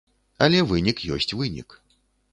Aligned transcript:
Але 0.45 0.63
вынік 0.71 1.05
ёсць 1.19 1.31
вынік. 1.43 1.81